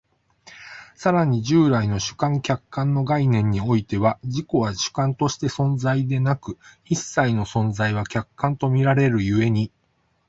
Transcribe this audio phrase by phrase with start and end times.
[0.95, 9.69] 更に従来の主観・客観の概念においては、自己は主観として存在でなく、一切の存在は客観と見られる故に、